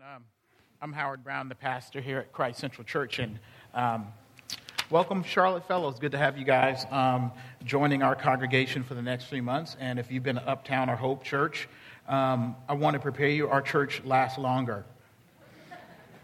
[0.00, 0.22] Um,
[0.80, 3.40] I'm Howard Brown, the pastor here at Christ Central Church, and
[3.74, 4.06] um,
[4.90, 5.98] welcome, Charlotte Fellows.
[5.98, 7.32] Good to have you guys um,
[7.64, 9.76] joining our congregation for the next three months.
[9.80, 11.68] And if you've been to Uptown or Hope Church,
[12.06, 13.48] um, I want to prepare you.
[13.48, 14.84] Our church lasts longer,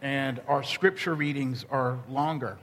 [0.03, 2.59] and our scripture readings are longer,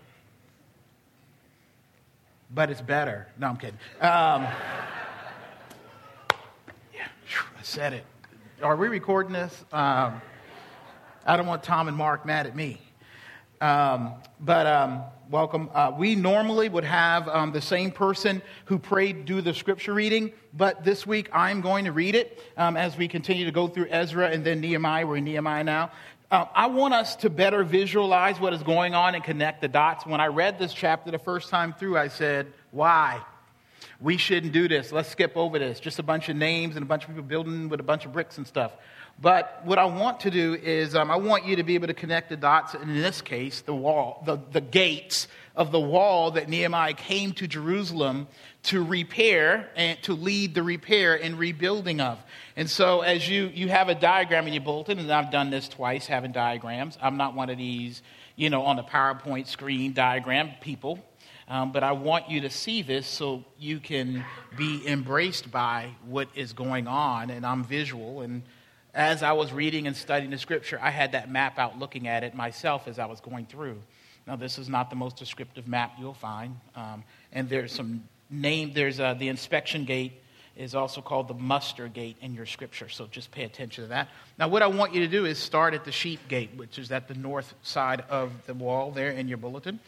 [2.53, 3.27] but it's better.
[3.37, 3.79] No, I'm kidding.
[3.99, 4.43] Um,
[6.93, 8.05] yeah, I said it.
[8.63, 9.65] Are we recording this?
[11.25, 12.79] Um, I don't want Tom and Mark mad at me.
[13.59, 15.69] Um, but um, welcome.
[15.73, 20.31] Uh, we normally would have um, the same person who prayed do the scripture reading,
[20.53, 23.87] but this week I'm going to read it um, as we continue to go through
[23.89, 25.05] Ezra and then Nehemiah.
[25.05, 25.91] We're in Nehemiah now.
[26.31, 30.05] Uh, I want us to better visualize what is going on and connect the dots.
[30.05, 33.21] When I read this chapter the first time through, I said, Why?
[33.99, 34.91] We shouldn't do this.
[34.91, 35.79] Let's skip over this.
[35.79, 38.13] Just a bunch of names and a bunch of people building with a bunch of
[38.13, 38.71] bricks and stuff.
[39.21, 41.93] But what I want to do is um, I want you to be able to
[41.93, 46.31] connect the dots, and in this case, the wall, the, the gates of the wall
[46.31, 48.27] that Nehemiah came to Jerusalem
[48.63, 52.17] to repair and to lead the repair and rebuilding of.
[52.55, 55.67] And so, as you, you have a diagram in your bulletin, and I've done this
[55.67, 56.97] twice, having diagrams.
[56.99, 58.01] I'm not one of these,
[58.35, 60.97] you know, on the PowerPoint screen diagram people.
[61.47, 64.25] Um, but I want you to see this so you can
[64.57, 67.29] be embraced by what is going on.
[67.29, 68.41] And I'm visual, and
[68.93, 72.23] as I was reading and studying the scripture, I had that map out looking at
[72.23, 73.81] it myself as I was going through.
[74.27, 76.57] Now, this is not the most descriptive map you'll find.
[76.75, 80.13] Um, and there's some name, there's uh, the inspection gate
[80.55, 82.89] is also called the muster gate in your scripture.
[82.89, 84.09] So just pay attention to that.
[84.37, 86.91] Now, what I want you to do is start at the sheep gate, which is
[86.91, 89.79] at the north side of the wall there in your bulletin.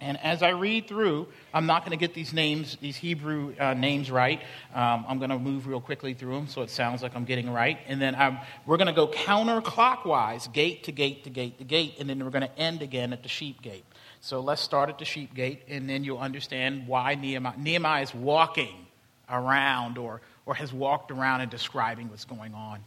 [0.00, 3.74] And as I read through, I'm not going to get these names, these Hebrew uh,
[3.74, 4.40] names right.
[4.74, 7.50] Um, I'm going to move real quickly through them so it sounds like I'm getting
[7.50, 7.78] right.
[7.86, 11.94] And then I'm, we're going to go counterclockwise, gate to gate to gate to gate,
[12.00, 13.84] and then we're going to end again at the sheep gate.
[14.20, 18.14] So let's start at the sheep gate, and then you'll understand why Nehemiah, Nehemiah is
[18.14, 18.86] walking
[19.30, 22.80] around or, or has walked around and describing what's going on.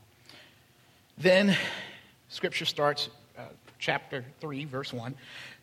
[1.18, 1.56] Then
[2.30, 3.10] scripture starts,
[3.80, 5.16] chapter 3, verse 1.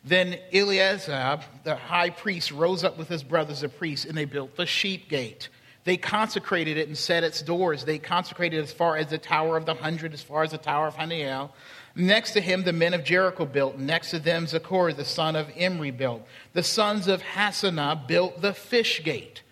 [0.03, 4.55] Then Eleazar, the high priest, rose up with his brothers, the priests, and they built
[4.55, 5.49] the sheep gate.
[5.85, 7.85] They consecrated it and set its doors.
[7.85, 10.87] They consecrated as far as the Tower of the Hundred, as far as the Tower
[10.87, 11.51] of Hananel.
[11.95, 13.77] Next to him, the men of Jericho built.
[13.77, 16.27] Next to them, Zaccur, the son of Imri, built.
[16.53, 19.43] The sons of Hassenaah built the fish gate.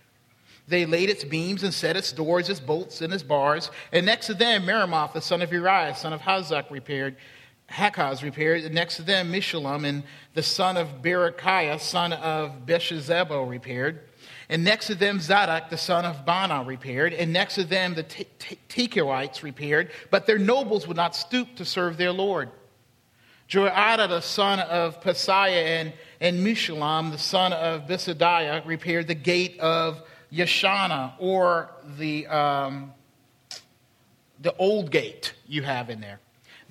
[0.67, 3.69] They laid its beams and set its doors, its bolts, and its bars.
[3.91, 7.15] And next to them, Meremoth, the son of Uriah, son of Hazak, repaired.
[7.73, 8.71] Hakaz repaired.
[8.71, 10.03] Next to them, Meshullam and
[10.35, 14.01] the son of Berechiah, son of Beshezebel, repaired.
[14.49, 17.13] And next to them, Zadok, the son of Baana, repaired.
[17.13, 19.89] And next to them, the Tekoites repaired.
[20.11, 22.51] But their nobles would not stoop to serve their Lord.
[23.49, 29.59] Joiada, the son of Paseah, and, and Meshullam, the son of Besodeiah, repaired the gate
[29.59, 30.01] of
[30.31, 32.93] Yeshanah, or the, um,
[34.39, 36.19] the old gate you have in there.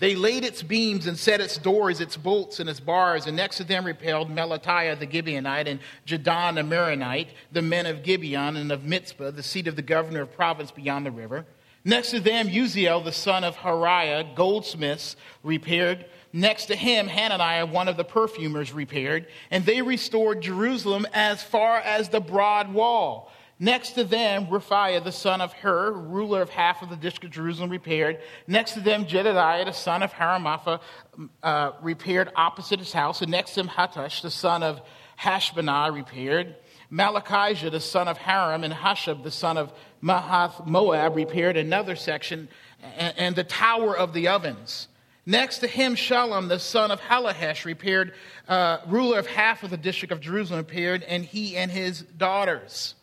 [0.03, 3.59] They laid its beams and set its doors, its bolts, and its bars, and next
[3.59, 8.73] to them repelled Melatiah the Gibeonite and Jadon the Meronite, the men of Gibeon and
[8.73, 11.47] of Mizpah, the seat of the governor of province beyond the river.
[11.85, 15.15] Next to them, Uzziel the son of Hariah, goldsmiths,
[15.45, 16.05] repaired.
[16.33, 19.29] Next to him, Hananiah, one of the perfumers, repaired.
[19.53, 23.31] And they restored Jerusalem as far as the broad wall
[23.63, 27.31] Next to them, Rephaiah, the son of Hur, ruler of half of the district of
[27.31, 28.19] Jerusalem, repaired.
[28.49, 30.81] Next to them, Jedediah, the son of Haramapha,
[31.45, 33.23] uh, repaired opposite his house.
[33.23, 34.81] And next to him, Hattush, the son of
[35.17, 36.57] Hashbonah, repaired.
[36.91, 39.73] Malchijah, the son of Harim, and Hashab, the son of
[40.03, 42.49] Mahath Moab, repaired another section,
[42.99, 44.89] and, and the tower of the ovens.
[45.25, 48.15] Next to him, Shallum, the son of Hallohesh, repaired,
[48.49, 52.97] uh, ruler of half of the district of Jerusalem, repaired, and he and his daughters.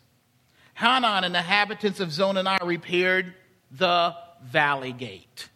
[0.80, 3.34] Hanan and the inhabitants of Zonaniah repaired
[3.70, 5.50] the valley gate.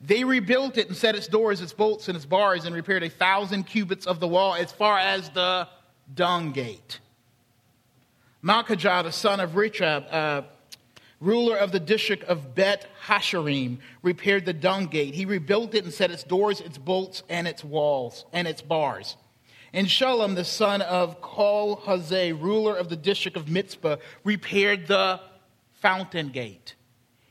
[0.00, 3.10] They rebuilt it and set its doors, its bolts, and its bars, and repaired a
[3.10, 5.68] thousand cubits of the wall as far as the
[6.14, 6.98] dung gate.
[8.42, 10.42] Malchijah, the son of Rechab, uh,
[11.20, 15.14] ruler of the district of Bet Hasharim, repaired the dung gate.
[15.14, 19.16] He rebuilt it and set its doors, its bolts, and its walls, and its bars.
[19.74, 25.20] And Shallum, the son of Kol Hazeh, ruler of the district of Mizpah, repaired the
[25.72, 26.76] fountain gate.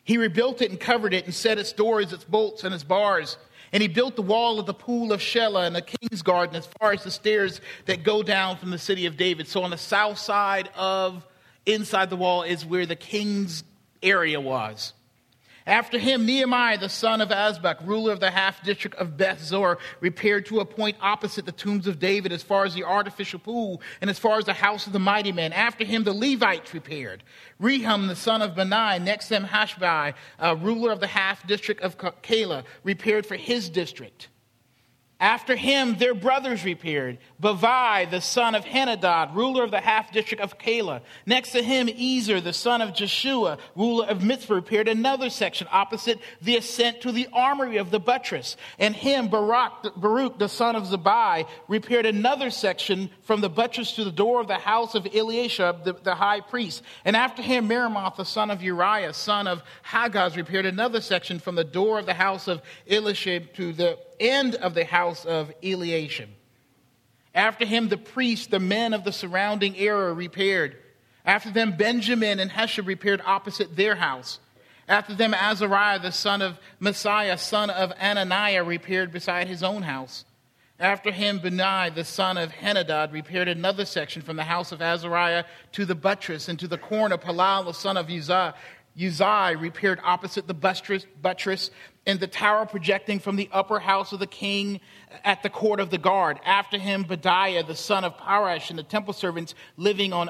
[0.03, 3.37] He rebuilt it and covered it and set its doors, its bolts, and its bars.
[3.71, 6.67] And he built the wall of the pool of Shelah and the king's garden as
[6.81, 9.47] far as the stairs that go down from the city of David.
[9.47, 11.25] So on the south side of
[11.65, 13.63] inside the wall is where the king's
[14.03, 14.91] area was.
[15.65, 20.45] After him, Nehemiah, the son of Azbuk, ruler of the half district of Beth-zur, repaired
[20.47, 24.09] to a point opposite the tombs of David, as far as the artificial pool and
[24.09, 25.53] as far as the house of the mighty man.
[25.53, 27.23] After him, the Levites repaired.
[27.61, 31.97] Rehum, the son of Benai, next them Hashbai, uh, ruler of the half district of
[31.97, 34.27] Keilah, repaired for his district.
[35.19, 37.17] After him, their brothers repaired.
[37.41, 41.01] Bavvai, the son of Henadad, ruler of the half district of Keilah.
[41.25, 46.19] Next to him, Ezer, the son of Jeshua, ruler of Mizpah, repaired another section opposite
[46.41, 48.57] the ascent to the armory of the buttress.
[48.79, 54.03] And him, Baruch, Baruch the son of Zabbai, repaired another section from the buttress to
[54.03, 56.83] the door of the house of Eliashib, the, the high priest.
[57.05, 61.55] And after him, Meremoth, the son of Uriah, son of Haggaz, repaired another section from
[61.55, 66.29] the door of the house of Eliashib to the end of the house of Eliashib.
[67.35, 70.77] After him, the priests, the men of the surrounding area, repaired.
[71.25, 74.39] After them, Benjamin and Heshab repaired opposite their house.
[74.87, 80.25] After them, Azariah, the son of Maaseiah, son of Ananiah, repaired beside his own house.
[80.79, 85.45] After him, Benai, the son of Henadad, repaired another section from the house of Azariah
[85.71, 87.17] to the buttress and to the corner.
[87.17, 88.53] Palal, the son of Uzziah,
[89.01, 91.71] Uzziah repaired opposite the buttress, buttress
[92.05, 94.81] and the tower projecting from the upper house of the king
[95.23, 96.39] at the court of the guard.
[96.45, 100.29] After him, Bediah, the son of Parosh, and the temple servants living on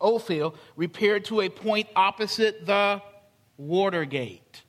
[0.00, 3.00] Ophel, repaired to a point opposite the
[3.56, 4.62] water gate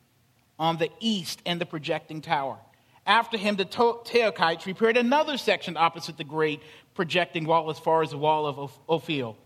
[0.58, 2.58] on the east and the projecting tower.
[3.06, 6.62] After him, the Tekoites repaired another section opposite the great
[6.94, 9.38] projecting wall as far as the wall of Ophel.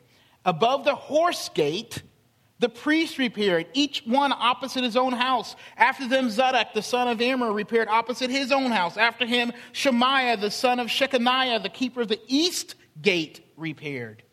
[0.44, 2.04] Above the horse gate,
[2.60, 5.56] the priests repaired, each one opposite his own house.
[5.75, 8.96] After them, Zadok, the son of Immer, repaired opposite his own house.
[8.96, 14.24] After him, Shemaiah, the son of Shecaniah, the keeper of the east gate, repaired.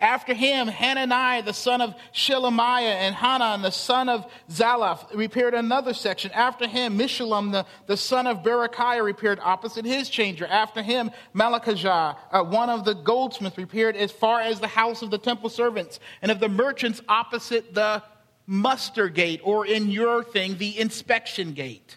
[0.00, 5.92] After him, Hananiah, the son of Shelemiah, and Hanan, the son of Zalaph, repaired another
[5.92, 6.30] section.
[6.32, 10.46] After him, Meshullam, the, the son of Berechiah, repaired opposite his changer.
[10.46, 15.10] After him, Malchijah, uh, one of the goldsmiths, repaired as far as the house of
[15.10, 18.00] the temple servants and of the merchants opposite the
[18.46, 21.96] muster gate, or in your thing, the inspection gate,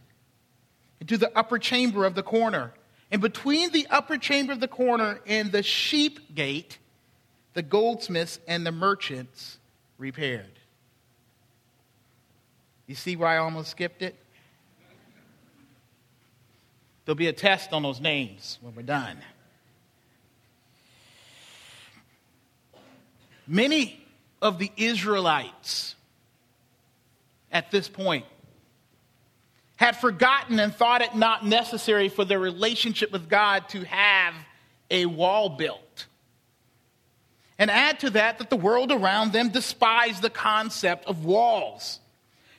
[0.99, 2.73] into the upper chamber of the corner.
[3.11, 6.79] And between the upper chamber of the corner and the sheep gate,
[7.53, 9.57] the goldsmiths and the merchants
[9.97, 10.59] repaired.
[12.87, 14.15] You see where I almost skipped it?
[17.05, 19.17] There'll be a test on those names when we're done.
[23.47, 24.01] Many
[24.41, 25.95] of the Israelites
[27.51, 28.25] at this point
[29.75, 34.35] had forgotten and thought it not necessary for their relationship with God to have
[34.89, 35.90] a wall built.
[37.61, 41.99] And add to that that the world around them despised the concept of walls.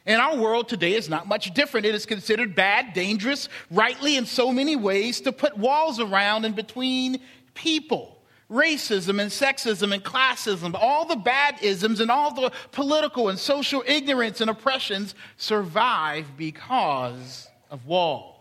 [0.06, 1.86] And our world today is not much different.
[1.86, 6.54] It is considered bad, dangerous, rightly in so many ways, to put walls around and
[6.54, 7.18] between
[7.52, 8.22] people.
[8.48, 13.82] Racism and sexism and classism, all the bad isms and all the political and social
[13.84, 18.36] ignorance and oppressions survive because of walls.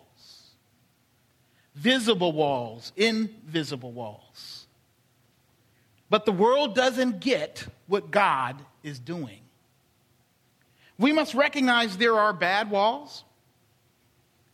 [1.73, 4.60] Visible walls, invisible walls.
[6.11, 9.39] But the world doesn't get what God is doing.
[10.99, 13.23] We must recognize there are bad walls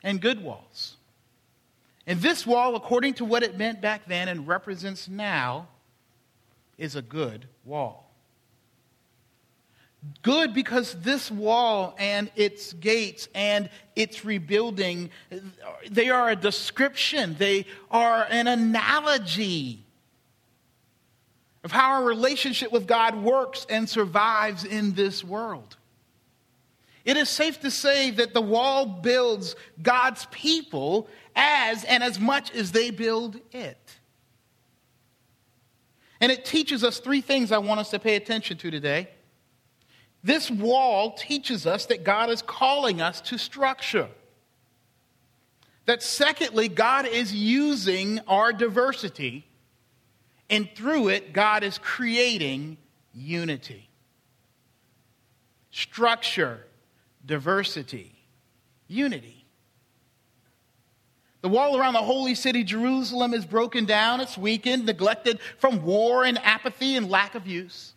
[0.03, 0.97] and good walls.
[2.05, 5.67] And this wall, according to what it meant back then and represents now,
[6.77, 8.13] is a good wall.
[10.21, 15.09] Good because this wall and its gates and its rebuilding,
[15.89, 19.86] they are a description, they are an analogy
[21.63, 25.77] of how our relationship with God works and survives in this world.
[27.03, 32.51] It is safe to say that the wall builds God's people as and as much
[32.51, 33.77] as they build it.
[36.19, 39.07] And it teaches us three things I want us to pay attention to today.
[40.21, 44.09] This wall teaches us that God is calling us to structure.
[45.85, 49.46] That secondly, God is using our diversity
[50.49, 52.77] and through it, God is creating
[53.13, 53.89] unity,
[55.71, 56.65] structure,
[57.25, 58.15] diversity,
[58.87, 59.45] unity.
[61.41, 66.23] The wall around the holy city, Jerusalem, is broken down, it's weakened, neglected from war
[66.23, 67.93] and apathy and lack of use.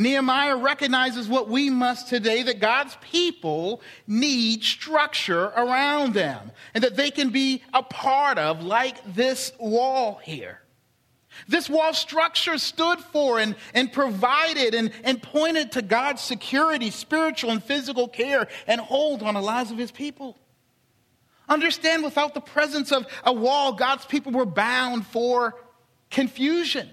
[0.00, 6.96] Nehemiah recognizes what we must today that God's people need structure around them and that
[6.96, 10.60] they can be a part of, like this wall here.
[11.46, 17.50] This wall structure stood for and, and provided and, and pointed to God's security, spiritual
[17.50, 20.36] and physical care, and hold on the lives of his people.
[21.48, 25.54] Understand, without the presence of a wall, God's people were bound for
[26.10, 26.90] confusion.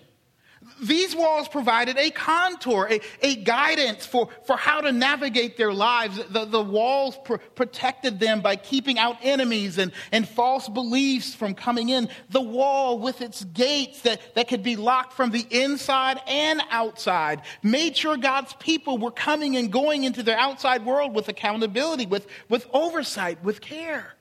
[0.82, 6.20] These walls provided a contour, a, a guidance for, for how to navigate their lives.
[6.30, 11.54] The, the walls pr- protected them by keeping out enemies and, and false beliefs from
[11.54, 12.10] coming in.
[12.30, 17.42] The wall, with its gates that, that could be locked from the inside and outside,
[17.64, 22.28] made sure God's people were coming and going into their outside world with accountability, with,
[22.50, 24.16] with oversight, with care.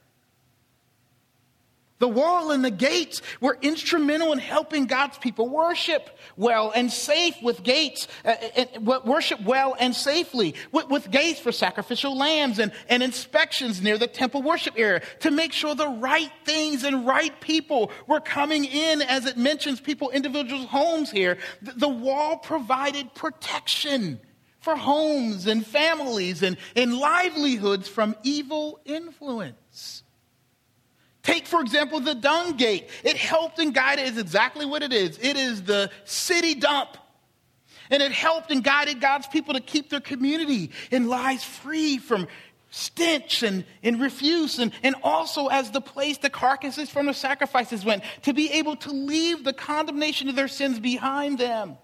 [2.05, 7.35] The wall and the gates were instrumental in helping God's people worship well and safe
[7.43, 12.73] with gates, uh, uh, worship well and safely, with, with, gates for sacrificial lambs and,
[12.91, 17.41] and inspections near the temple worship area to make sure the right things and right
[17.41, 21.39] people were coming in, as it mentions people, individuals' homes here.
[21.63, 24.21] The, the wall provided protection
[24.61, 30.04] for homes and families and, and livelihoods from evil influence.
[31.25, 32.91] Take, for example, the dung gate.
[33.03, 35.19] It helped and guided, is exactly what it is.
[35.21, 36.99] It is the city dump.
[37.91, 42.29] And it helped and guided God's people to keep their community and lives free from
[42.71, 47.85] stench and, and refuse, and, and also as the place the carcasses from the sacrifices
[47.85, 51.79] went, to be able to leave the condemnation of their sins behind them.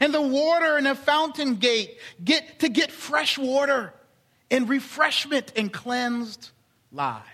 [0.00, 3.92] And the water in a fountain gate get to get fresh water
[4.50, 6.50] and refreshment and cleansed
[6.92, 7.26] lives.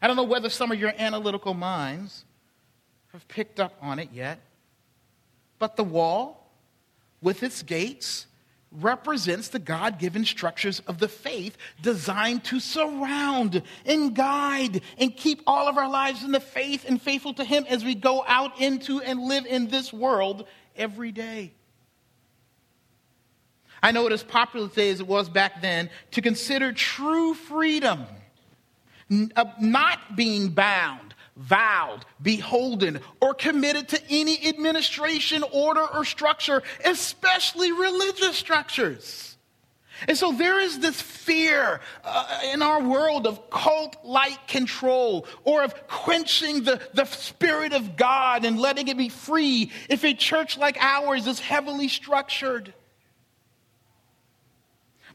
[0.00, 2.24] I don't know whether some of your analytical minds
[3.12, 4.40] have picked up on it yet,
[5.58, 6.50] but the wall
[7.22, 8.26] with its gates
[8.72, 15.42] represents the God given structures of the faith designed to surround and guide and keep
[15.46, 18.60] all of our lives in the faith and faithful to Him as we go out
[18.60, 21.52] into and live in this world every day.
[23.82, 28.06] I know it is popular today as it was back then to consider true freedom
[29.08, 38.36] not being bound, vowed, beholden, or committed to any administration, order, or structure, especially religious
[38.36, 39.36] structures.
[40.08, 45.62] And so there is this fear uh, in our world of cult like control or
[45.62, 50.58] of quenching the, the Spirit of God and letting it be free if a church
[50.58, 52.74] like ours is heavily structured.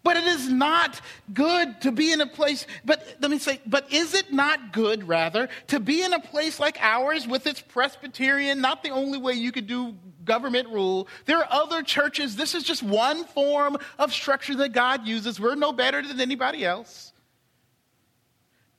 [0.03, 0.99] But it is not
[1.31, 5.07] good to be in a place, but let me say, but is it not good,
[5.07, 9.33] rather, to be in a place like ours with its Presbyterian, not the only way
[9.33, 11.07] you could do government rule?
[11.25, 12.35] There are other churches.
[12.35, 15.39] This is just one form of structure that God uses.
[15.39, 17.10] We're no better than anybody else.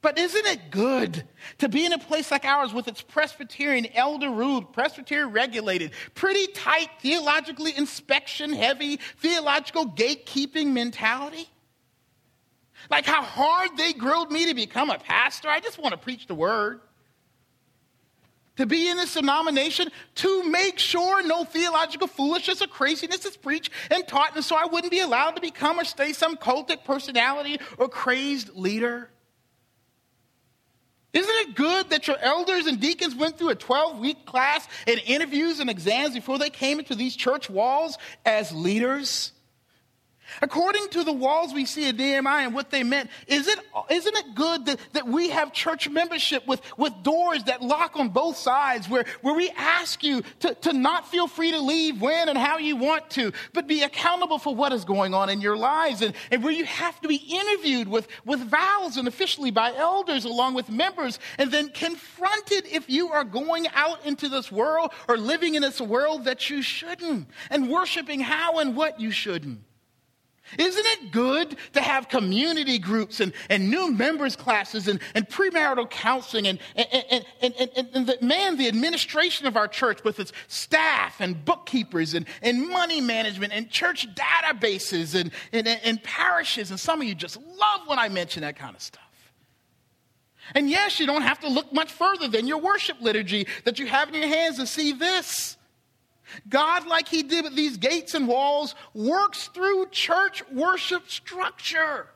[0.02, 1.22] But isn't it good
[1.58, 6.48] to be in a place like ours with its Presbyterian, elder ruled, Presbyterian regulated, pretty
[6.48, 11.48] tight, theologically inspection heavy, theological gatekeeping mentality?
[12.90, 15.48] Like how hard they grilled me to become a pastor.
[15.48, 16.80] I just want to preach the word.
[18.56, 23.70] To be in this denomination to make sure no theological foolishness or craziness is preached
[23.90, 27.60] and taught, and so I wouldn't be allowed to become or stay some cultic personality
[27.78, 29.08] or crazed leader.
[31.12, 35.00] Isn't it good that your elders and deacons went through a 12 week class and
[35.04, 39.32] interviews and exams before they came into these church walls as leaders?
[40.40, 43.58] According to the walls we see at DMI and what they meant, is it,
[43.90, 48.08] isn't it good that, that we have church membership with, with doors that lock on
[48.08, 52.28] both sides, where, where we ask you to, to not feel free to leave when
[52.28, 55.56] and how you want to, but be accountable for what is going on in your
[55.56, 59.74] lives, and, and where you have to be interviewed with, with vows and officially by
[59.74, 64.92] elders along with members, and then confronted if you are going out into this world
[65.08, 69.60] or living in this world that you shouldn't, and worshiping how and what you shouldn't.
[70.58, 75.88] Isn't it good to have community groups and, and new members classes and, and premarital
[75.88, 80.32] counseling and, and, and, and, and the, man, the administration of our church with its
[80.48, 86.70] staff and bookkeepers and, and money management and church databases and, and, and parishes.
[86.70, 89.02] And some of you just love when I mention that kind of stuff.
[90.54, 93.86] And yes, you don't have to look much further than your worship liturgy that you
[93.86, 95.56] have in your hands to see this.
[96.48, 102.06] God, like He did with these gates and walls, works through church worship structure.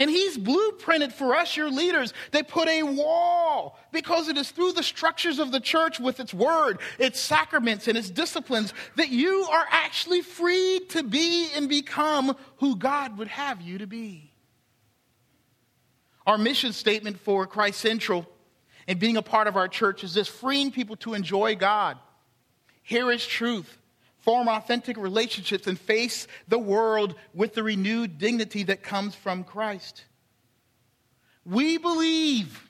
[0.00, 2.12] And He's blueprinted for us, your leaders.
[2.32, 6.34] They put a wall because it is through the structures of the church with its
[6.34, 12.36] word, its sacraments, and its disciplines that you are actually free to be and become
[12.56, 14.32] who God would have you to be.
[16.26, 18.26] Our mission statement for Christ Central
[18.86, 21.98] and being a part of our church is this freeing people to enjoy God,
[22.82, 23.78] hear His truth,
[24.20, 30.04] form authentic relationships, and face the world with the renewed dignity that comes from Christ.
[31.44, 32.62] We believe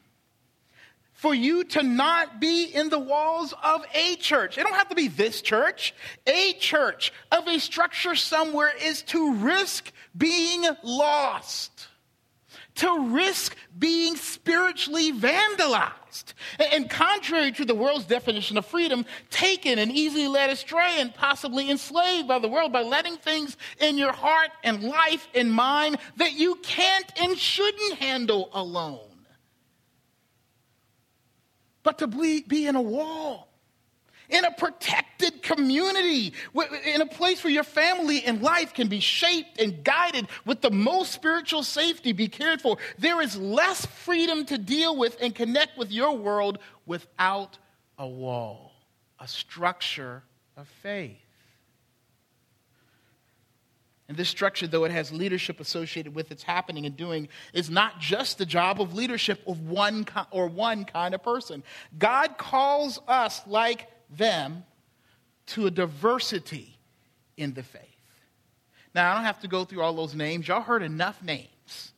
[1.12, 4.58] for you to not be in the walls of a church.
[4.58, 5.94] It don't have to be this church.
[6.26, 11.88] A church of a structure somewhere is to risk being lost
[12.76, 16.34] to risk being spiritually vandalized.
[16.72, 21.70] And contrary to the world's definition of freedom, taken and easily led astray and possibly
[21.70, 26.32] enslaved by the world by letting things in your heart and life and mind that
[26.32, 29.00] you can't and shouldn't handle alone.
[31.82, 33.53] But to be in a wall
[34.28, 36.32] in a protected community,
[36.86, 40.70] in a place where your family and life can be shaped and guided with the
[40.70, 42.78] most spiritual safety, be cared for.
[42.98, 47.58] There is less freedom to deal with and connect with your world without
[47.98, 48.72] a wall,
[49.20, 50.22] a structure
[50.56, 51.18] of faith.
[54.06, 58.00] And this structure, though it has leadership associated with its happening and doing, is not
[58.00, 61.62] just the job of leadership of one or one kind of person.
[61.98, 64.64] God calls us, like them
[65.46, 66.78] to a diversity
[67.36, 67.82] in the faith.
[68.94, 70.46] Now, I don't have to go through all those names.
[70.46, 71.92] Y'all heard enough names.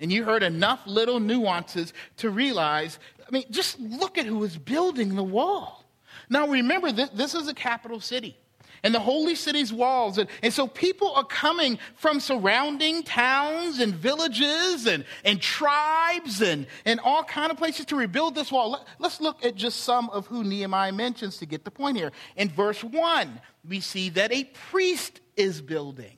[0.00, 4.56] And you heard enough little nuances to realize, I mean, just look at who is
[4.56, 5.84] building the wall.
[6.28, 8.36] Now, remember, this, this is a capital city
[8.82, 10.18] and the holy city's walls.
[10.18, 16.66] And, and so people are coming from surrounding towns and villages and, and tribes and,
[16.84, 18.72] and all kind of places to rebuild this wall.
[18.72, 22.12] Let, let's look at just some of who Nehemiah mentions to get the point here.
[22.36, 26.16] In verse 1, we see that a priest is building.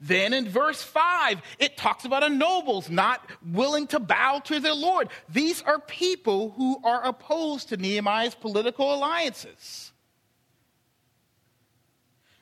[0.00, 4.74] Then in verse 5, it talks about a nobles not willing to bow to their
[4.74, 5.08] Lord.
[5.28, 9.87] These are people who are opposed to Nehemiah's political alliances.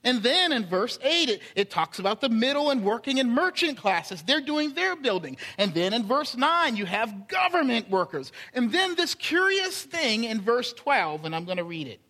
[0.07, 3.77] And then in verse 8, it, it, talks about the middle and working and merchant
[3.77, 4.23] classes.
[4.23, 5.37] They're doing their building.
[5.59, 8.31] And then in verse 9, you have government workers.
[8.55, 12.01] And then this curious thing in verse 12, and I'm going to read it.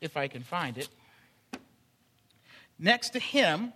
[0.00, 0.88] If I can find it.
[2.80, 3.72] Next to him,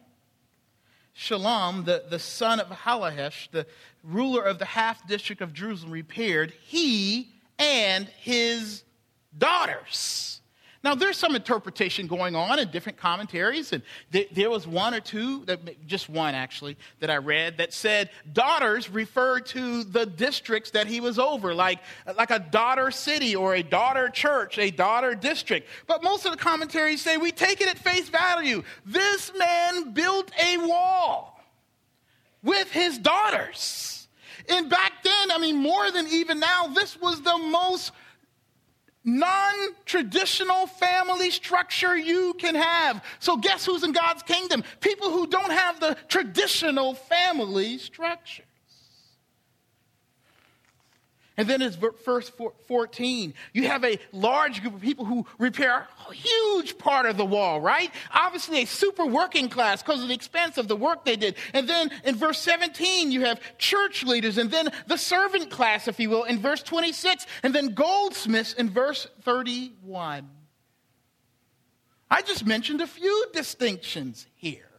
[1.16, 3.68] Shallum, the, the son of Hallohesh, the
[4.02, 6.52] ruler of the half district of Jerusalem, repaired.
[6.64, 8.82] He and his
[9.36, 10.40] daughters.
[10.84, 15.00] Now, there's some interpretation going on in different commentaries, and th- there was one or
[15.00, 20.70] two, that, just one actually, that I read that said daughters referred to the districts
[20.70, 21.80] that he was over, like,
[22.16, 25.66] like a daughter city or a daughter church, a daughter district.
[25.88, 28.62] But most of the commentaries say we take it at face value.
[28.84, 31.40] This man built a wall
[32.44, 33.95] with his daughters.
[34.48, 37.92] And back then, I mean, more than even now, this was the most
[39.04, 39.54] non
[39.84, 43.02] traditional family structure you can have.
[43.18, 44.64] So, guess who's in God's kingdom?
[44.80, 48.45] People who don't have the traditional family structure.
[51.38, 52.32] And then it's verse
[52.66, 53.34] 14.
[53.52, 57.60] You have a large group of people who repair a huge part of the wall,
[57.60, 57.90] right?
[58.10, 61.36] Obviously, a super working class because of the expense of the work they did.
[61.52, 66.00] And then in verse 17, you have church leaders, and then the servant class, if
[66.00, 70.30] you will, in verse 26, and then goldsmiths in verse 31.
[72.10, 74.70] I just mentioned a few distinctions here.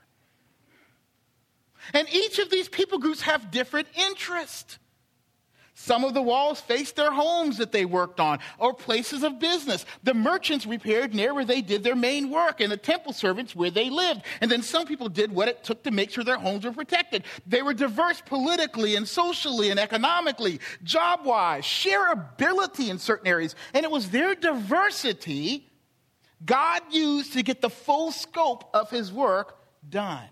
[1.94, 4.80] And each of these people groups have different interests.
[5.80, 9.86] Some of the walls faced their homes that they worked on or places of business.
[10.02, 13.70] The merchants repaired near where they did their main work, and the temple servants where
[13.70, 14.24] they lived.
[14.42, 17.26] And then some people did what it took to make sure their homes were protected.
[17.46, 23.54] They were diverse politically and socially and economically, job wise, shareability in certain areas.
[23.76, 25.70] And it was their diversity
[26.44, 30.28] God used to get the full scope of his work done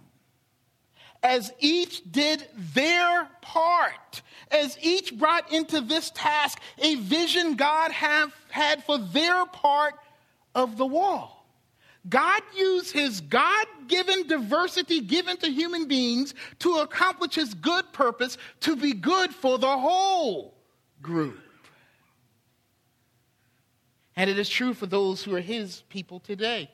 [1.25, 8.31] as each did their part, as each brought into this task a vision God have
[8.51, 9.95] had for their part
[10.53, 11.47] of the wall.
[12.07, 18.37] God used his God given diversity given to human beings to accomplish his good purpose
[18.59, 20.53] to be good for the whole
[21.01, 21.39] group.
[24.15, 26.69] And it is true for those who are his people today.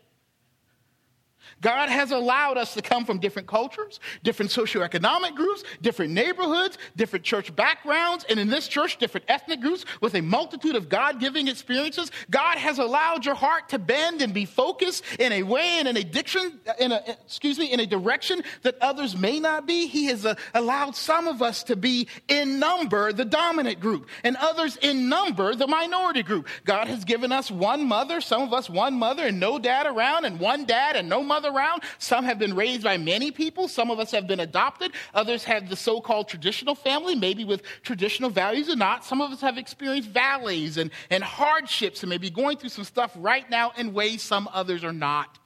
[1.59, 7.25] God has allowed us to come from different cultures, different socioeconomic groups, different neighborhoods, different
[7.25, 11.47] church backgrounds, and in this church, different ethnic groups with a multitude of God giving
[11.47, 12.11] experiences.
[12.29, 15.97] God has allowed your heart to bend and be focused in a way and in
[15.97, 19.87] a diction, in a, excuse me, in a direction that others may not be.
[19.87, 24.35] He has uh, allowed some of us to be in number the dominant group and
[24.37, 26.47] others in number the minority group.
[26.65, 30.25] God has given us one mother, some of us one mother and no dad around,
[30.25, 31.84] and one dad and no mother around.
[31.97, 33.67] Some have been raised by many people.
[33.67, 34.91] Some of us have been adopted.
[35.13, 39.04] Others have the so called traditional family, maybe with traditional values or not.
[39.04, 43.12] Some of us have experienced valleys and, and hardships and maybe going through some stuff
[43.15, 45.40] right now in ways some others are not.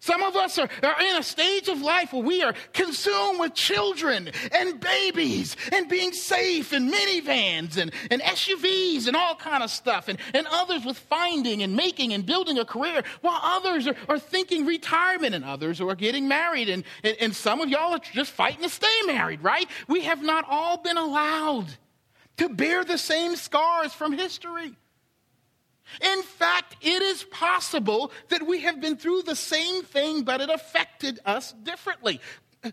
[0.00, 3.52] Some of us are, are in a stage of life where we are consumed with
[3.52, 9.70] children and babies and being safe and minivans and, and SUVs and all kind of
[9.70, 10.08] stuff.
[10.08, 14.18] And, and others with finding and making and building a career while others are, are
[14.18, 16.70] thinking retirement and others are getting married.
[16.70, 19.68] And, and, and some of y'all are just fighting to stay married, right?
[19.86, 21.66] We have not all been allowed
[22.38, 24.72] to bear the same scars from history.
[26.00, 30.50] In fact, it is possible that we have been through the same thing, but it
[30.50, 32.20] affected us differently.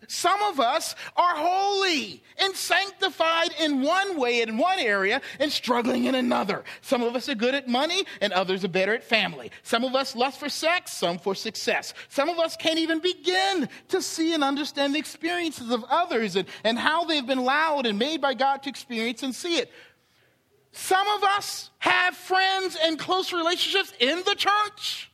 [0.08, 6.06] Some of us are holy and sanctified in one way, in one area, and struggling
[6.06, 6.66] in another.
[6.82, 9.50] Some of us are good at money, and others are better at family.
[9.64, 11.94] Some of us lust for sex, some for success.
[12.10, 16.50] Some of us can't even begin to see and understand the experiences of others and,
[16.66, 19.72] and how they've been allowed and made by God to experience and see it.
[20.78, 25.12] Some of us have friends and close relationships in the church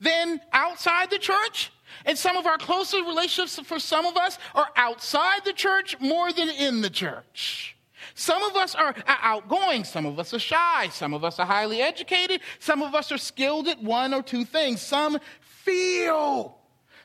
[0.00, 1.72] than outside the church.
[2.04, 6.30] And some of our closer relationships for some of us are outside the church more
[6.30, 7.74] than in the church.
[8.14, 11.80] Some of us are outgoing, some of us are shy, some of us are highly
[11.80, 14.82] educated, some of us are skilled at one or two things.
[14.82, 16.58] Some feel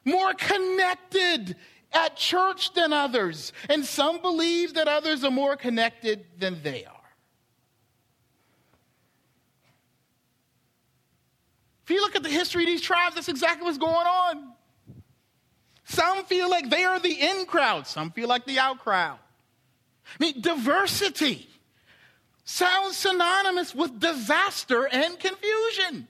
[0.03, 1.55] more connected
[1.93, 7.00] at church than others, and some believe that others are more connected than they are.
[11.91, 14.53] If you look at the history of these tribes, that's exactly what's going on.
[15.83, 19.19] Some feel like they are the in crowd, some feel like the out crowd.
[20.17, 21.49] I mean, diversity
[22.45, 26.07] sounds synonymous with disaster and confusion.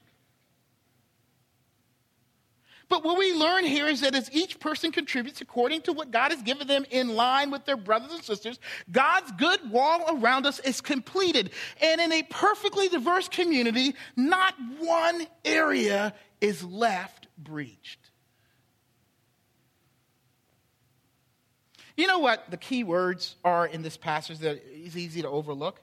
[2.92, 6.32] But what we learn here is that as each person contributes according to what God
[6.32, 8.60] has given them in line with their brothers and sisters,
[8.92, 11.52] God's good wall around us is completed.
[11.82, 18.12] And in a perfectly diverse community, not one area is left breached.
[21.96, 25.80] You know what the key words are in this passage that is easy to overlook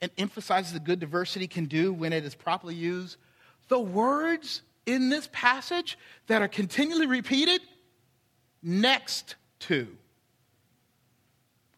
[0.00, 3.16] and emphasizes the good diversity can do when it is properly used?
[3.66, 7.60] The words in this passage that are continually repeated
[8.62, 9.88] next to.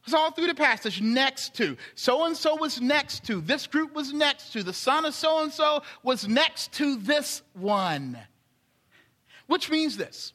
[0.05, 1.77] It's all through the passage, next to.
[1.97, 3.41] So and so was next to.
[3.41, 4.63] This group was next to.
[4.63, 8.17] The son of so and so was next to this one.
[9.49, 10.33] Which means this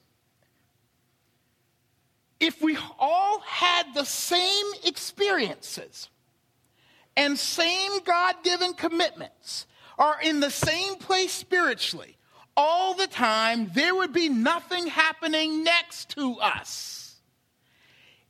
[2.42, 6.10] if we all had the same experiences
[7.16, 12.18] and same God given commitments, are in the same place spiritually,
[12.56, 17.16] all the time, there would be nothing happening next to us.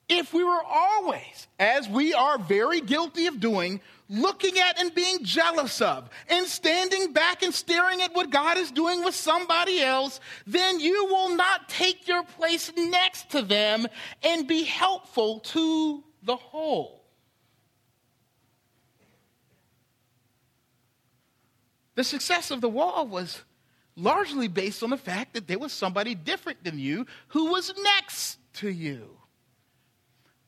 [0.07, 3.79] If we were always, as we are very guilty of doing,
[4.09, 8.71] looking at and being jealous of, and standing back and staring at what God is
[8.71, 13.87] doing with somebody else, then you will not take your place next to them
[14.21, 17.05] and be helpful to the whole.
[21.95, 23.43] The success of the wall was
[23.95, 28.37] largely based on the fact that there was somebody different than you who was next
[28.53, 29.17] to you.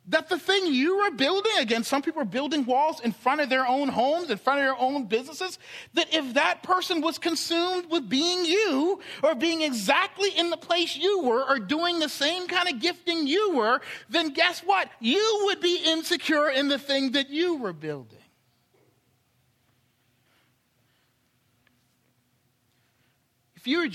[0.08, 3.50] That the thing you were building, again, some people are building walls in front of
[3.50, 5.58] their own homes, in front of their own businesses,
[5.94, 10.98] that if that person was consumed with being you, or being exactly in the place
[10.98, 13.80] you were, or doing the same kind of gifting you were,
[14.10, 14.90] then guess what?
[15.00, 18.23] You would be insecure in the thing that you were building.
[23.64, 23.88] If you are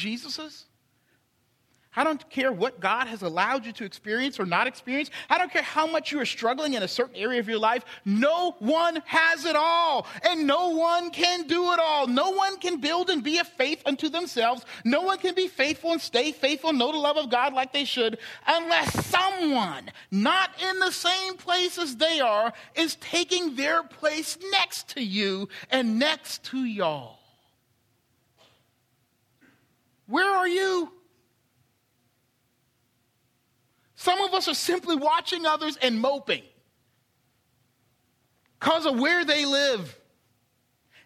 [1.95, 5.11] I don't care what God has allowed you to experience or not experience.
[5.29, 7.85] I don't care how much you are struggling in a certain area of your life.
[8.07, 12.07] No one has it all, and no one can do it all.
[12.07, 14.65] No one can build and be a faith unto themselves.
[14.87, 17.85] No one can be faithful and stay faithful, know the love of God like they
[17.85, 24.39] should, unless someone not in the same place as they are is taking their place
[24.51, 27.18] next to you and next to y'all.
[30.09, 30.91] Where are you?
[33.95, 36.43] Some of us are simply watching others and moping
[38.59, 39.99] because of where they live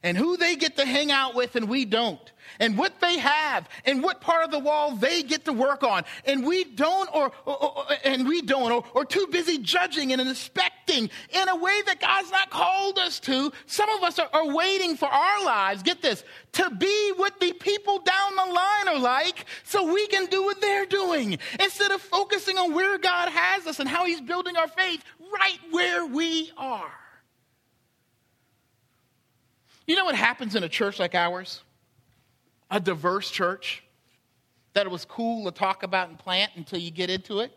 [0.03, 2.32] and who they get to hang out with and we don't
[2.63, 6.05] and what they have and what part of the wall they get to work on,
[6.25, 10.21] and we don't, or, or, or and we don't, or, or too busy judging and
[10.21, 13.51] inspecting in a way that God's not called us to.
[13.67, 16.23] Some of us are, are waiting for our lives, get this,
[16.53, 20.61] to be what the people down the line are like so we can do what
[20.61, 24.69] they're doing instead of focusing on where God has us and how He's building our
[24.69, 26.93] faith right where we are.
[29.85, 31.61] You know what happens in a church like ours?
[32.73, 33.85] A diverse church
[34.73, 37.53] that it was cool to talk about and plant until you get into it.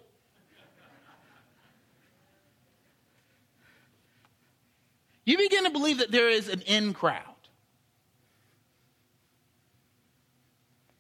[5.24, 7.24] You begin to believe that there is an in crowd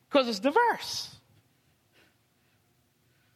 [0.09, 1.13] because it's diverse.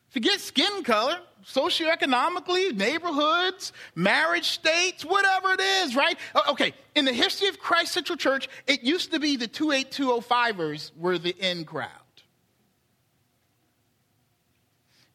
[0.07, 6.17] Forget skin color socioeconomically, neighborhoods, marriage states, whatever it is, right?
[6.49, 11.17] Okay, in the history of Christ Central Church, it used to be the 28205ers were
[11.17, 11.89] the in crowd.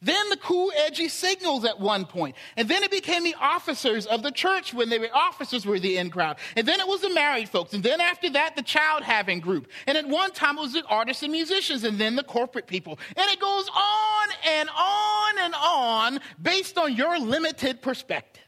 [0.04, 2.36] Then the cool, edgy signals at one point.
[2.58, 6.10] And then it became the officers of the church when were officers were the in
[6.10, 6.36] crowd.
[6.56, 7.72] And then it was the married folks.
[7.72, 9.66] And then after that, the child having group.
[9.86, 12.98] And at one time it was the artists and musicians and then the corporate people.
[13.16, 18.42] And it goes on and on and on based on your limited perspective.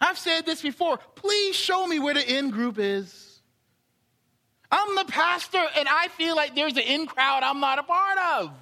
[0.00, 0.98] I've said this before.
[1.14, 3.29] Please show me where the in group is.
[4.70, 8.18] I'm the pastor, and I feel like there's an in crowd I'm not a part
[8.18, 8.52] of.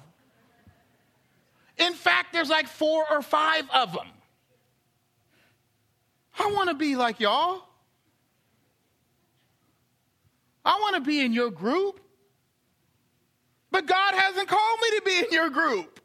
[1.77, 4.07] In fact, there's like four or five of them.
[6.37, 7.63] I want to be like y'all.
[10.65, 11.99] I want to be in your group.
[13.71, 15.99] But God hasn't called me to be in your group.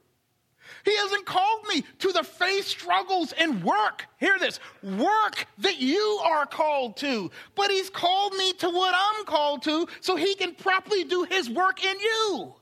[0.85, 4.07] He hasn't called me to the faith struggles and work.
[4.19, 7.31] Hear this work that you are called to.
[7.55, 11.49] But He's called me to what I'm called to so He can properly do His
[11.49, 12.55] work in you.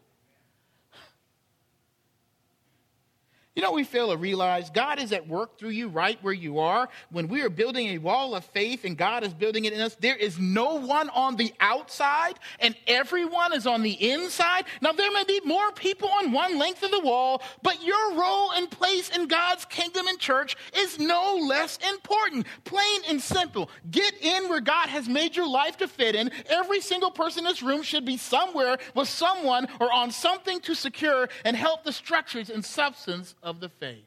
[3.54, 6.58] You know, we fail to realize God is at work through you right where you
[6.58, 6.88] are.
[7.10, 9.94] When we are building a wall of faith and God is building it in us,
[10.00, 14.64] there is no one on the outside and everyone is on the inside.
[14.80, 18.52] Now, there may be more people on one length of the wall, but your role
[18.52, 22.46] and place in God's kingdom and church is no less important.
[22.64, 23.68] Plain and simple.
[23.90, 26.30] Get in where God has made your life to fit in.
[26.48, 30.74] Every single person in this room should be somewhere with someone or on something to
[30.74, 34.04] secure and help the structures and substance of the faith.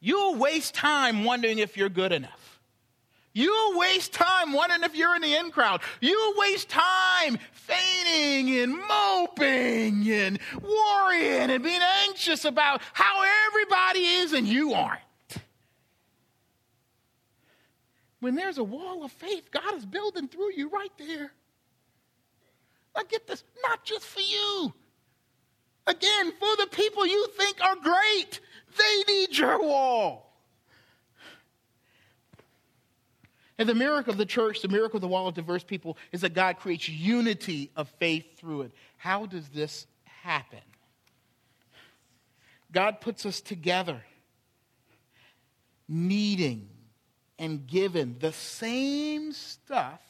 [0.00, 2.60] You'll waste time wondering if you're good enough.
[3.34, 5.80] You'll waste time wondering if you're in the in crowd.
[6.00, 14.32] You'll waste time fainting and moping and worrying and being anxious about how everybody is
[14.32, 15.00] and you aren't.
[18.20, 21.32] When there's a wall of faith, God is building through you right there.
[22.94, 24.72] Now get this, not just for you.
[25.86, 28.40] Again, for the people you think are great,
[28.78, 30.28] they need your wall.
[33.58, 36.22] And the miracle of the church, the miracle of the wall of diverse people, is
[36.22, 38.72] that God creates unity of faith through it.
[38.96, 40.58] How does this happen?
[42.72, 44.02] God puts us together,
[45.88, 46.68] needing
[47.38, 50.00] and given the same stuff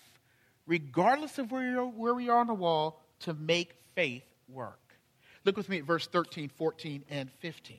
[0.66, 4.78] regardless of where, where we are on the wall, to make faith work.
[5.44, 7.76] Look with me at verse 13, 14, and 15.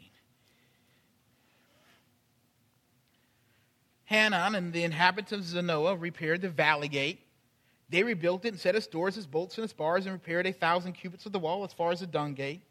[4.06, 7.20] Hanan and the inhabitants of Zanoah repaired the valley gate.
[7.90, 10.52] They rebuilt it and set its doors, its bolts, and its bars, and repaired a
[10.52, 12.62] thousand cubits of the wall as far as the dung gate.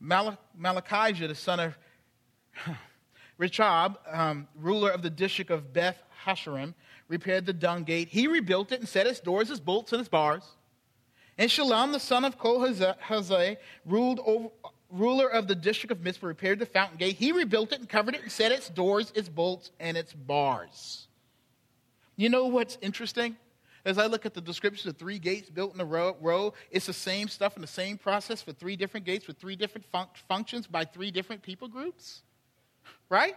[0.00, 1.78] Mal- Malachijah, the son of
[3.38, 6.74] Rechab, um, ruler of the district of Beth Hasharim,
[7.12, 8.08] repaired the dung gate.
[8.08, 10.44] He rebuilt it and set its doors, its bolts, and its bars.
[11.36, 14.48] And Shalom, the son of Kol-Hoseh, ruled over,
[14.90, 17.16] ruler of the district of Mizpah, repaired the fountain gate.
[17.16, 21.06] He rebuilt it and covered it and set its doors, its bolts, and its bars.
[22.16, 23.36] You know what's interesting?
[23.84, 26.86] As I look at the description of three gates built in a row, row, it's
[26.86, 30.08] the same stuff and the same process for three different gates with three different fun-
[30.28, 32.22] functions by three different people groups.
[33.10, 33.36] Right?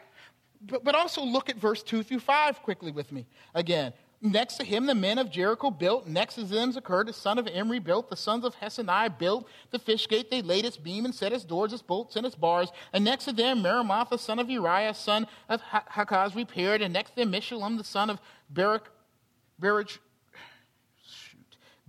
[0.61, 3.25] But, but also look at verse 2 through 5 quickly with me.
[3.53, 6.07] Again, next to him the men of Jericho built.
[6.07, 8.09] Next to them Zaccur, the son of Imri, built.
[8.09, 10.31] The sons of Hesaniah built the fish gate.
[10.31, 12.71] They laid its beam and set its doors, its bolts, and its bars.
[12.93, 16.81] And next to them Meremoth, the son of Uriah, son of Hakaz, repaired.
[16.81, 18.89] And next to them Meshullam, the son of Barak,
[19.59, 19.99] Barak,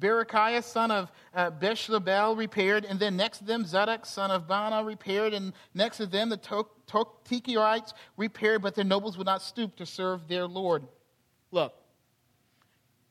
[0.00, 4.84] Berechiah, son of uh, Beshlabel, repaired, and then next to them, Zadok, son of Baana,
[4.84, 9.86] repaired, and next to them, the Tekoites repaired, but their nobles would not stoop to
[9.86, 10.86] serve their Lord.
[11.50, 11.74] Look,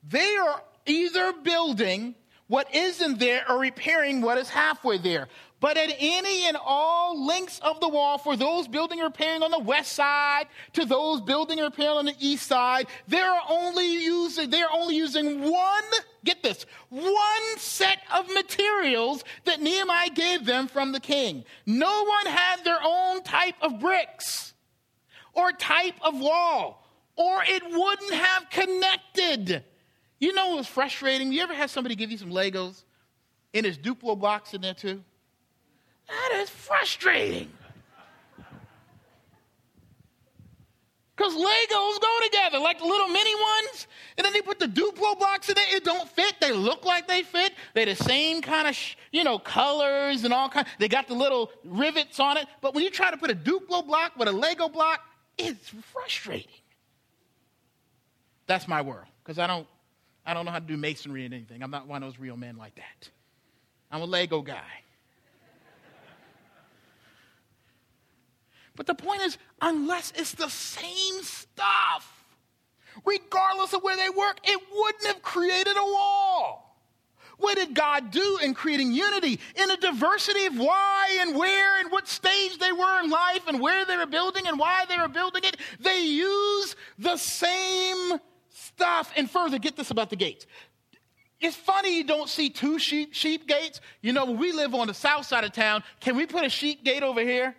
[0.07, 2.15] they are either building
[2.47, 5.27] what isn't there or repairing what is halfway there.
[5.59, 9.51] But at any and all lengths of the wall, for those building or repairing on
[9.51, 14.49] the west side to those building or repairing on the east side, they're only using,
[14.49, 15.83] they're only using one,
[16.23, 21.45] get this, one set of materials that Nehemiah gave them from the king.
[21.65, 24.53] No one had their own type of bricks
[25.33, 29.63] or type of wall, or it wouldn't have connected.
[30.19, 31.31] You know what was frustrating?
[31.31, 32.83] You ever had somebody give you some Legos
[33.53, 35.03] and there's Duplo blocks in there too?
[36.07, 37.51] That is frustrating.
[41.15, 45.17] Because Legos go together, like the little mini ones, and then they put the Duplo
[45.17, 45.73] blocks in it.
[45.73, 46.35] It don't fit.
[46.41, 47.53] They look like they fit.
[47.73, 50.67] They're the same kind of, sh- you know, colors and all kind.
[50.77, 52.47] They got the little rivets on it.
[52.61, 54.99] But when you try to put a Duplo block with a Lego block,
[55.37, 56.51] it's frustrating.
[58.45, 59.67] That's my world because I don't,
[60.25, 61.61] I don't know how to do masonry and anything.
[61.61, 63.09] I'm not one of those real men like that.
[63.91, 64.63] I'm a Lego guy.
[68.75, 72.25] But the point is, unless it's the same stuff,
[73.05, 76.65] regardless of where they work, it wouldn't have created a wall.
[77.37, 81.91] What did God do in creating unity in a diversity of why and where and
[81.91, 85.09] what stage they were in life and where they were building and why they were
[85.09, 85.57] building it?
[85.79, 88.19] They use the same
[88.55, 89.11] stuff.
[89.15, 90.45] And further, get this about the gates.
[91.39, 93.81] It's funny you don't see two sheep, sheep gates.
[94.01, 95.83] You know, we live on the south side of town.
[95.99, 97.55] Can we put a sheep gate over here?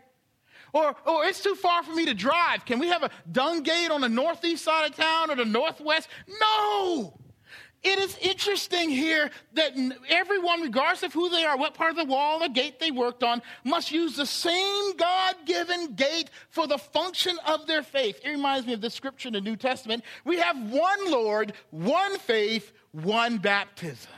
[0.72, 2.64] Or, or it's too far for me to drive.
[2.64, 6.08] Can we have a dung gate on the northeast side of town or the northwest?
[6.40, 7.18] No!
[7.82, 9.72] It is interesting here that
[10.08, 13.22] everyone, regardless of who they are, what part of the wall or gate they worked
[13.22, 18.20] on, must use the same God given gate for the function of their faith.
[18.24, 20.02] It reminds me of the scripture in the New Testament.
[20.24, 24.10] We have one Lord, one faith, one baptism.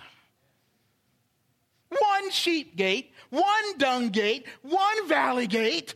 [1.91, 5.95] One sheep gate, one dung gate, one valley gate.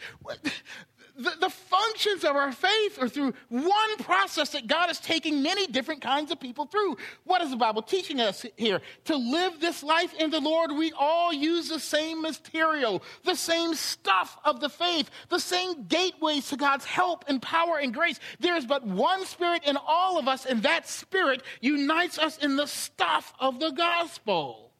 [1.15, 5.67] The, the, functions of our faith are through one process that God is taking many
[5.67, 6.97] different kinds of people through.
[7.25, 8.81] What is the Bible teaching us here?
[9.05, 13.75] To live this life in the Lord, we all use the same material, the same
[13.75, 18.19] stuff of the faith, the same gateways to God's help and power and grace.
[18.41, 22.57] There is but one Spirit in all of us, and that Spirit unites us in
[22.57, 24.73] the stuff of the gospel.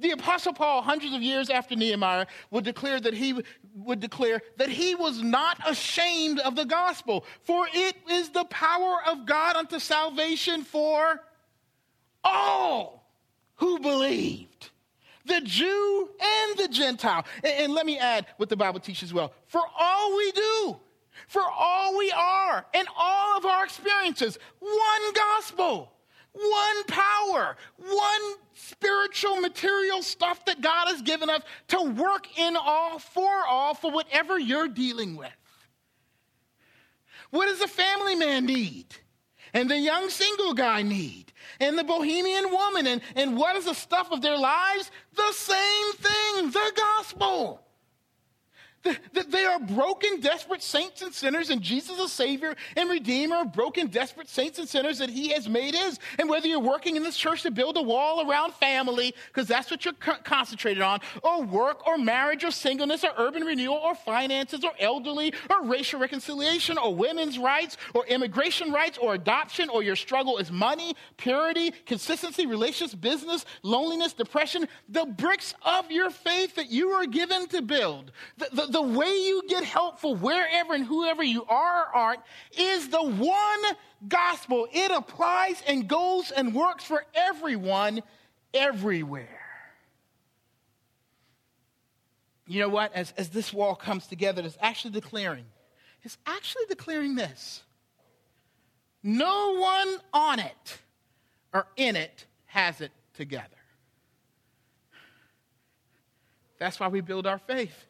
[0.00, 3.42] The apostle Paul, hundreds of years after Nehemiah, would declare that he
[3.84, 8.98] would declare that he was not ashamed of the gospel, for it is the power
[9.06, 11.20] of God unto salvation for
[12.24, 13.10] all
[13.56, 14.70] who believed.
[15.24, 17.24] The Jew and the Gentile.
[17.44, 19.32] And, and let me add what the Bible teaches well.
[19.46, 20.76] For all we do,
[21.26, 25.92] for all we are, and all of our experiences, one gospel
[26.38, 32.98] one power, one spiritual material stuff that God has given us to work in all,
[32.98, 35.32] for all, for whatever you're dealing with.
[37.30, 38.86] What does a family man need?
[39.52, 41.32] And the young single guy need?
[41.60, 42.86] And the bohemian woman?
[42.86, 44.90] And, and what is the stuff of their lives?
[45.14, 47.67] The same thing, the gospel.
[48.84, 53.52] That they are broken, desperate saints and sinners, and Jesus, a Savior and Redeemer, of
[53.52, 55.98] broken, desperate saints and sinners that He has made is.
[56.18, 59.70] And whether you're working in this church to build a wall around family, because that's
[59.70, 64.64] what you're concentrated on, or work, or marriage, or singleness, or urban renewal, or finances,
[64.64, 69.96] or elderly, or racial reconciliation, or women's rights, or immigration rights, or adoption, or your
[69.96, 76.70] struggle is money, purity, consistency, relationships, business, loneliness, depression, the bricks of your faith that
[76.70, 78.12] you are given to build.
[78.36, 82.20] The, the, the way you get helpful wherever and whoever you are or aren't
[82.56, 83.76] is the one
[84.06, 84.68] gospel.
[84.72, 88.02] It applies and goes and works for everyone
[88.54, 89.40] everywhere.
[92.46, 92.94] You know what?
[92.94, 95.44] As, as this wall comes together, it's actually declaring,
[96.02, 97.62] it's actually declaring this.
[99.02, 100.78] No one on it
[101.52, 103.48] or in it has it together.
[106.58, 107.87] That's why we build our faith.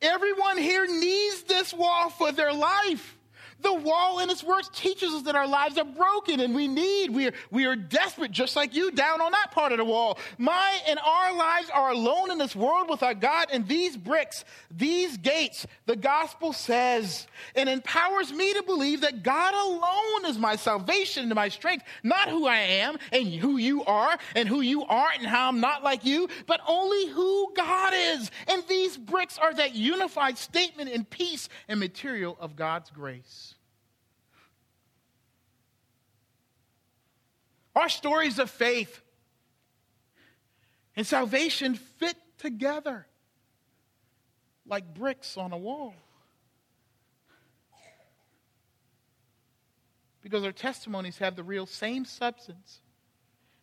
[0.00, 3.17] Everyone here needs this wall for their life.
[3.60, 7.10] The wall in its works teaches us that our lives are broken and we need,
[7.10, 10.18] we are, we are desperate, just like you down on that part of the wall.
[10.38, 14.44] My and our lives are alone in this world with our God, and these bricks,
[14.70, 20.54] these gates, the gospel says, and empowers me to believe that God alone is my
[20.54, 24.84] salvation and my strength, not who I am and who you are and who you
[24.84, 28.30] aren't and how I'm not like you, but only who God is.
[28.46, 33.54] And these bricks are that unified statement in peace and material of God's grace.
[37.74, 39.00] Our stories of faith
[40.96, 43.06] and salvation fit together
[44.66, 45.94] like bricks on a wall.
[50.22, 52.80] Because our testimonies have the real same substance.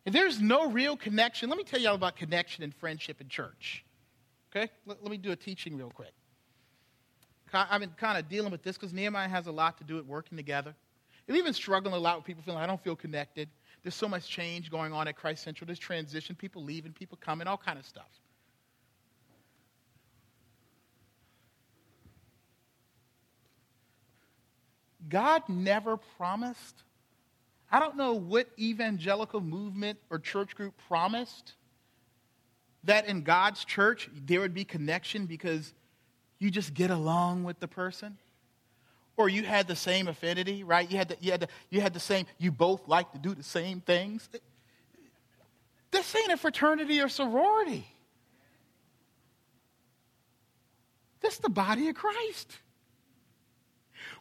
[0.04, 1.48] And there's no real connection.
[1.48, 3.84] Let me tell you all about connection and friendship in church.
[4.50, 4.70] Okay?
[4.86, 6.12] Let, let me do a teaching real quick.
[7.52, 10.06] I've been kind of dealing with this because Nehemiah has a lot to do with
[10.06, 10.74] working together.
[11.28, 13.48] And even struggling a lot with people feeling I don't feel connected.
[13.86, 15.64] There's so much change going on at Christ Central.
[15.64, 18.10] There's transition, people leaving, people coming, all kind of stuff.
[25.08, 26.82] God never promised.
[27.70, 31.52] I don't know what evangelical movement or church group promised
[32.82, 35.72] that in God's church there would be connection because
[36.40, 38.18] you just get along with the person
[39.16, 40.90] or you had the same affinity, right?
[40.90, 43.34] You had the, you had the, you had the same, you both like to do
[43.34, 44.28] the same things.
[45.90, 47.86] This ain't a fraternity or sorority.
[51.20, 52.58] This is the body of Christ.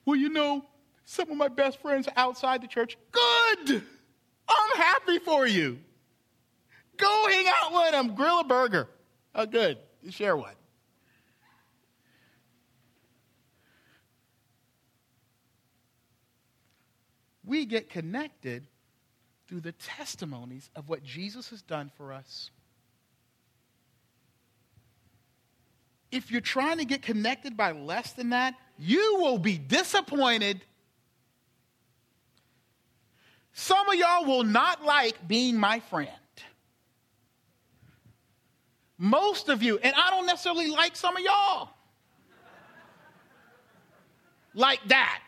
[0.05, 0.63] Well, you know,
[1.03, 3.83] some of my best friends outside the church, good.
[4.47, 5.79] I'm happy for you.
[6.97, 8.87] Go hang out with them, grill a burger.
[9.33, 9.77] Oh, good.
[10.09, 10.53] Share one.
[17.45, 18.65] We get connected
[19.47, 22.49] through the testimonies of what Jesus has done for us.
[26.11, 30.61] If you're trying to get connected by less than that, you will be disappointed.
[33.53, 36.09] Some of y'all will not like being my friend.
[38.97, 41.69] Most of you, and I don't necessarily like some of y'all
[44.53, 45.21] like that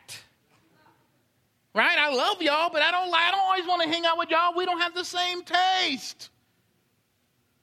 [1.78, 1.98] right?
[1.98, 4.54] I love y'all, but I don't, I don't always want to hang out with y'all.
[4.56, 6.30] We don't have the same taste.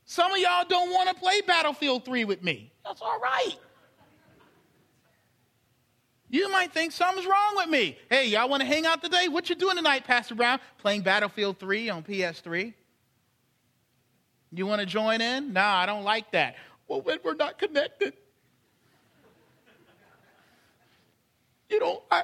[0.06, 2.72] Some of y'all don't want to play Battlefield 3 with me.
[2.84, 3.56] That's all right.
[6.30, 7.98] You might think something's wrong with me.
[8.08, 9.28] Hey, y'all want to hang out today?
[9.28, 10.60] What you doing tonight, Pastor Brown?
[10.78, 12.72] Playing Battlefield 3 on PS3?
[14.52, 15.52] You want to join in?
[15.52, 16.56] No, I don't like that.
[16.86, 18.14] Well, when we're not connected.
[21.68, 22.22] You know, I,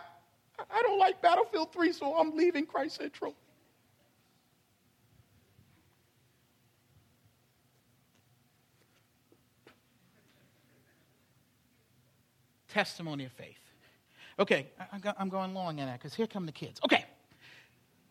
[0.70, 3.34] I don't like Battlefield 3, so I'm leaving Christ Central.
[12.68, 13.58] Testimony of faith.
[14.38, 14.68] Okay,
[15.18, 16.80] I'm going long in that because here come the kids.
[16.82, 17.04] Okay,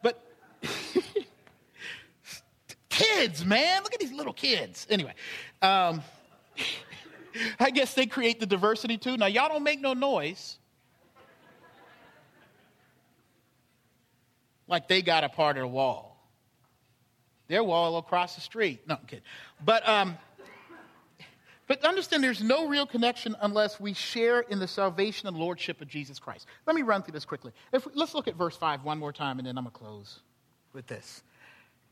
[0.04, 0.24] but
[2.89, 4.86] kids, man, look at these little kids.
[4.91, 5.16] Anyway,
[5.64, 6.04] um,
[7.60, 9.18] I guess they create the diversity too.
[9.18, 10.59] Now, y'all don't make no noise.
[14.70, 16.16] Like they got a part of the wall.
[17.48, 18.88] Their wall across the street.
[18.88, 19.26] No, I'm kidding.
[19.66, 20.18] But, um,
[21.68, 25.88] but understand there's no real connection unless we share in the salvation and lordship of
[25.88, 26.46] Jesus Christ.
[26.68, 27.52] Let me run through this quickly.
[27.74, 30.20] If, let's look at verse 5 one more time, and then I'm going to close
[30.74, 31.24] with this.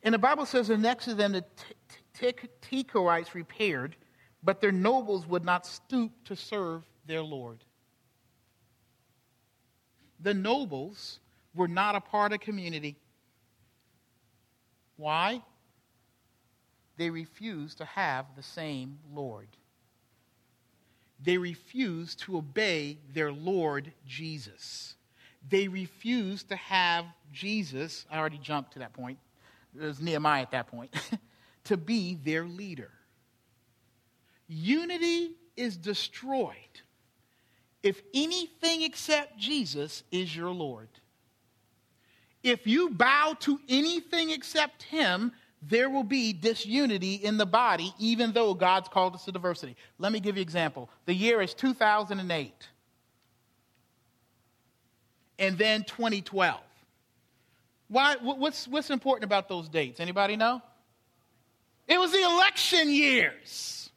[0.04, 1.44] And the Bible says, And next to them the
[2.62, 3.96] Tekoites repaired,
[4.44, 7.64] but their nobles would not stoop to serve their Lord.
[10.20, 11.20] The nobles
[11.58, 12.95] were not a part of community.
[14.95, 15.41] Why?
[16.97, 19.47] They refused to have the same Lord.
[21.22, 24.95] They refused to obey their Lord Jesus.
[25.49, 29.18] They refused to have Jesus, I already jumped to that point,
[29.76, 30.93] it was Nehemiah at that point,
[31.66, 32.91] to be their leader.
[34.47, 36.55] Unity is destroyed
[37.84, 40.89] if anything except Jesus is your Lord
[42.44, 45.32] if you bow to anything except Him,
[45.62, 49.76] there will be disunity in the body, even though God's called us to diversity.
[49.98, 50.90] Let me give you an example.
[51.06, 52.54] The year is 2008,
[55.40, 56.60] and then 2012.
[57.90, 60.00] Why, what's, what's important about those dates?
[60.00, 60.62] Anybody know?
[61.88, 63.90] It was the election years.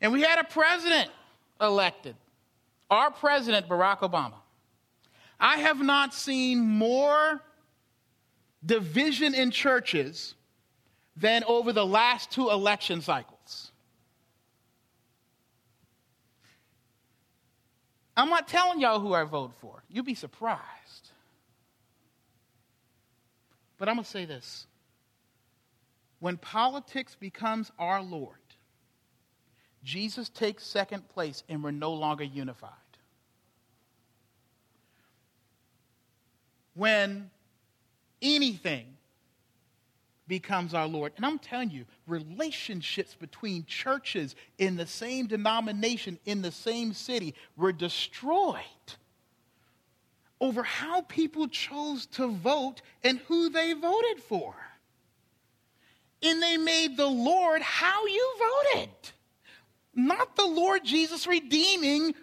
[0.00, 1.10] And we had a president
[1.60, 2.16] elected.
[2.90, 4.34] our president, Barack Obama,
[5.44, 7.42] I have not seen more
[8.64, 10.34] division in churches
[11.18, 13.70] than over the last two election cycles.
[18.16, 19.84] I'm not telling y'all who I vote for.
[19.90, 20.62] You'd be surprised.
[23.76, 24.66] But I'm going to say this.
[26.20, 28.38] When politics becomes our Lord,
[29.82, 32.70] Jesus takes second place and we're no longer unified.
[36.74, 37.30] When
[38.20, 38.86] anything
[40.26, 41.12] becomes our Lord.
[41.16, 47.34] And I'm telling you, relationships between churches in the same denomination, in the same city,
[47.56, 48.62] were destroyed
[50.40, 54.54] over how people chose to vote and who they voted for.
[56.22, 58.34] And they made the Lord how you
[58.72, 58.88] voted,
[59.94, 62.14] not the Lord Jesus redeeming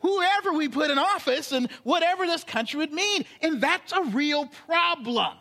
[0.00, 3.24] whoever we put in office and whatever this country would mean.
[3.42, 5.36] And that's a real problem.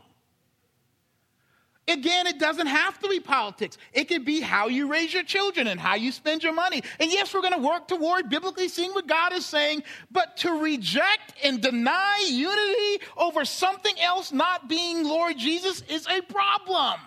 [1.90, 3.78] Again, it doesn't have to be politics.
[3.94, 6.84] It could be how you raise your children and how you spend your money.
[7.00, 10.52] And yes, we're going to work toward biblically seeing what God is saying, but to
[10.52, 17.00] reject and deny unity over something else not being Lord Jesus is a problem.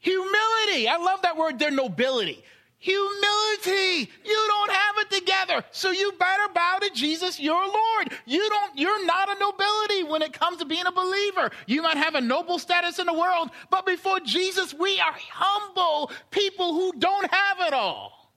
[0.00, 0.88] Humility.
[0.88, 2.42] I love that word, their nobility.
[2.84, 4.12] Humility.
[4.26, 5.64] You don't have it together.
[5.70, 8.12] So you better bow to Jesus, your Lord.
[8.26, 11.50] You don't, you're not a nobility when it comes to being a believer.
[11.66, 16.10] You might have a noble status in the world, but before Jesus, we are humble
[16.30, 18.30] people who don't have it all.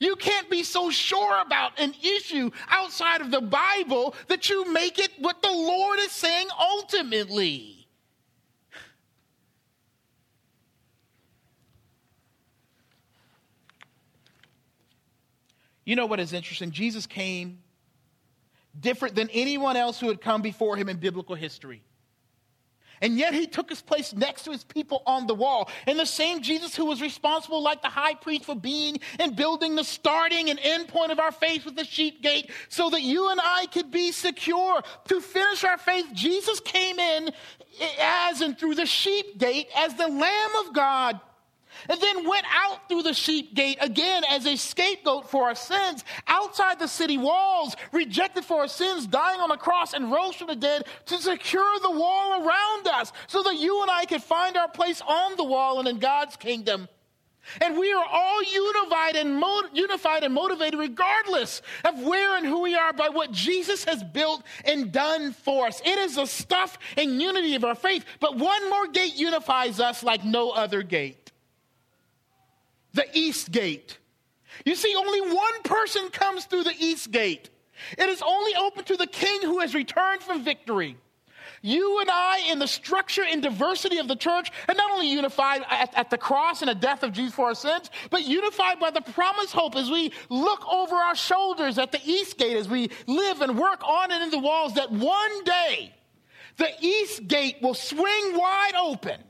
[0.00, 4.98] You can't be so sure about an issue outside of the Bible that you make
[4.98, 7.81] it what the Lord is saying ultimately.
[15.84, 16.70] You know what is interesting?
[16.70, 17.58] Jesus came
[18.78, 21.82] different than anyone else who had come before him in biblical history.
[23.02, 25.68] And yet he took his place next to his people on the wall.
[25.88, 29.74] And the same Jesus who was responsible, like the high priest, for being and building
[29.74, 33.28] the starting and end point of our faith with the sheep gate so that you
[33.28, 34.82] and I could be secure.
[35.08, 37.32] To finish our faith, Jesus came in
[38.00, 41.20] as and through the sheep gate as the Lamb of God
[41.88, 46.04] and then went out through the sheep gate again as a scapegoat for our sins,
[46.26, 50.48] outside the city walls, rejected for our sins, dying on the cross and rose from
[50.48, 54.56] the dead to secure the wall around us so that you and I could find
[54.56, 56.88] our place on the wall and in God's kingdom.
[57.60, 62.62] And we are all unified and, mo- unified and motivated regardless of where and who
[62.62, 65.80] we are by what Jesus has built and done for us.
[65.84, 68.04] It is the stuff and unity of our faith.
[68.20, 71.21] But one more gate unifies us like no other gate
[72.94, 73.98] the east gate.
[74.64, 77.50] You see, only one person comes through the east gate.
[77.98, 80.96] It is only open to the king who has returned from victory.
[81.62, 85.62] You and I, in the structure and diversity of the church, are not only unified
[85.70, 88.90] at, at, the cross and the death of Jesus for our sins, but unified by
[88.90, 92.90] the promised hope as we look over our shoulders at the east gate, as we
[93.06, 95.94] live and work on and in the walls, that one day
[96.56, 99.22] the east gate will swing wide open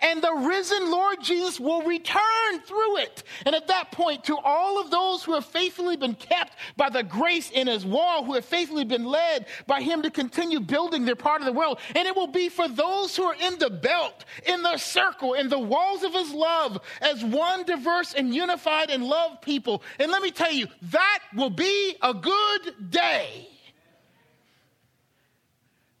[0.00, 3.22] and the risen Lord Jesus will return through it.
[3.46, 7.02] And at that point, to all of those who have faithfully been kept by the
[7.02, 11.16] grace in his wall, who have faithfully been led by him to continue building their
[11.16, 11.78] part of the world.
[11.94, 15.48] And it will be for those who are in the belt, in the circle, in
[15.48, 19.82] the walls of his love, as one diverse and unified and loved people.
[19.98, 23.48] And let me tell you, that will be a good day.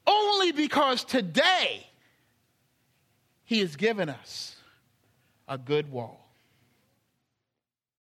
[0.06, 1.85] Only because today,
[3.46, 4.56] he has given us
[5.48, 6.25] a good wall.